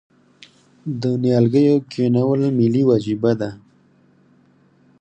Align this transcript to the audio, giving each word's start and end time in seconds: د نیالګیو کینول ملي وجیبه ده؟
د 1.01 1.03
نیالګیو 1.23 1.75
کینول 1.91 2.41
ملي 2.57 2.83
وجیبه 2.89 3.31
ده؟ 3.39 3.49